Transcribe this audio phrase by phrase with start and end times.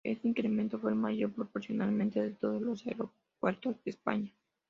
[0.03, 4.33] Este incremento fue el mayor proporcionalmente de todos los aeropuertos de España.